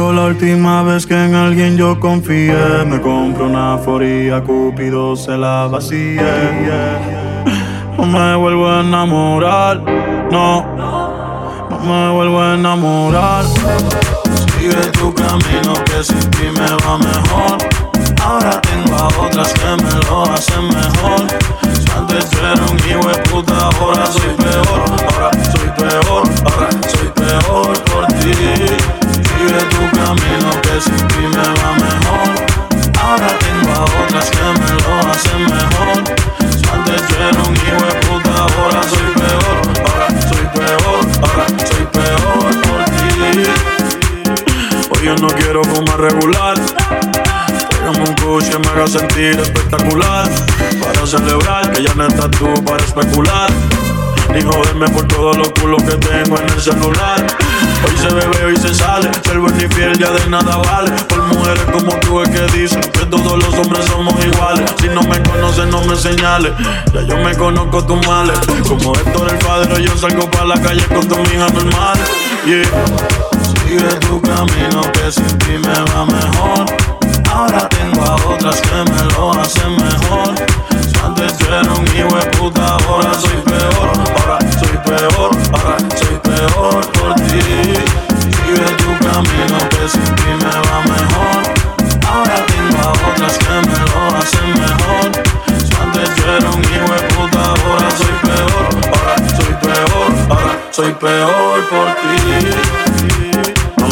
[0.00, 2.84] La última vez que en alguien yo confié.
[2.86, 6.98] Me compro una foría, Cupido se la vacía.
[7.98, 9.82] No me vuelvo a enamorar,
[10.32, 10.64] no.
[11.70, 13.44] No me vuelvo a enamorar.
[13.44, 17.19] Sigue tu camino que sin ti me va mejor.
[46.00, 46.54] Regular.
[47.70, 50.28] Pégame un coche me haga sentir espectacular.
[50.80, 53.50] Para celebrar que ya no estás tú para especular.
[54.32, 57.26] Ni joderme por todos los culos que tengo en el celular.
[57.84, 59.10] Hoy se bebe, hoy se sale.
[59.24, 60.90] Ser buen ni fiel ya de nada vale.
[61.08, 64.70] Por mujeres como tú es que dicen que todos los hombres somos iguales.
[64.80, 66.52] Si no me conoces, no me señales.
[66.94, 68.38] Ya yo me conozco tus males.
[68.66, 71.98] Como Héctor el padre, yo salgo para la calle con tu hija normal.
[72.46, 73.29] Yeah.
[73.70, 76.66] Sigue tu camino que sin ti me va mejor.
[77.32, 79.99] Ahora tengo a otras que me lo hacen mejor.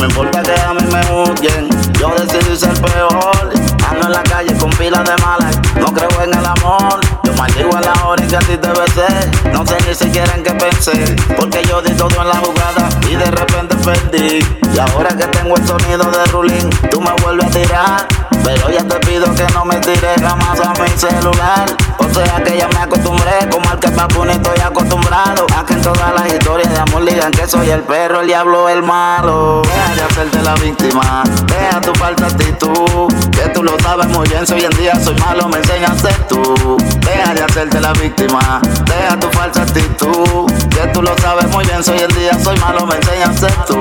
[0.09, 3.53] Importa que a mí me juzguen, yo decidí ser peor.
[3.89, 7.01] Ando en la calle con pilas de malas, no creo en el amor.
[7.25, 9.51] Yo maldigo en la hora en que a ti te besé.
[9.53, 13.15] No sé ni siquiera en qué pensé, porque yo di todo en la jugada y
[13.17, 14.39] de repente perdí.
[14.75, 18.09] Y ahora que tengo el sonido de Rulín, tú me vuelves a tirar.
[18.45, 21.67] Pero ya te pido que no me tires jamás a mi celular.
[21.99, 25.47] O sea que ya me acostumbré, como al que Papuni estoy acostumbrado.
[25.57, 26.98] A que en todas las historias de amor
[27.33, 29.63] que soy el perro, el diablo, el malo.
[29.63, 33.13] Deja de hacerte la víctima, deja tu falta actitud.
[33.33, 36.09] Que tú lo sabes muy bien, si hoy en día soy malo, me enseñas a
[36.09, 36.77] ser tú.
[37.01, 40.51] Deja de hacerte la víctima, deja tu falsa actitud.
[40.71, 43.49] Que tú lo sabes muy bien, si hoy en día soy malo, me enseñas a
[43.49, 43.81] ser tú.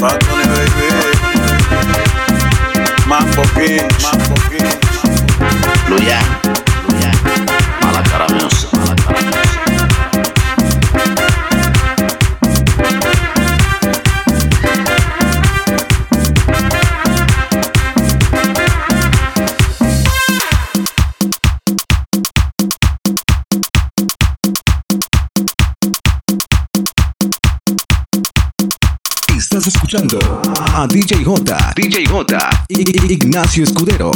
[0.00, 0.88] Bad Bunny, baby.
[3.08, 3.88] Mambo King.
[4.02, 4.34] Mambo
[29.58, 30.20] Estás escuchando
[30.72, 31.72] a DJ J.
[31.74, 32.64] DJ J.
[32.68, 34.12] Ignacio Escudero.